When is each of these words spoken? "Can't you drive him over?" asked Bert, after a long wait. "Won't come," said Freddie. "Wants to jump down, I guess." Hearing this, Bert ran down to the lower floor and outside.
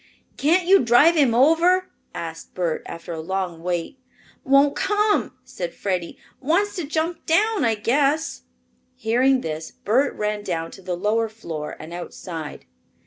"Can't 0.35 0.65
you 0.67 0.83
drive 0.83 1.15
him 1.15 1.35
over?" 1.35 1.91
asked 2.15 2.55
Bert, 2.55 2.81
after 2.87 3.13
a 3.13 3.19
long 3.21 3.61
wait. 3.61 3.99
"Won't 4.43 4.75
come," 4.75 5.33
said 5.43 5.75
Freddie. 5.75 6.17
"Wants 6.39 6.75
to 6.77 6.85
jump 6.87 7.27
down, 7.27 7.63
I 7.63 7.75
guess." 7.75 8.41
Hearing 8.95 9.41
this, 9.41 9.69
Bert 9.69 10.15
ran 10.15 10.41
down 10.43 10.71
to 10.71 10.81
the 10.81 10.95
lower 10.97 11.29
floor 11.29 11.75
and 11.79 11.93
outside. 11.93 12.65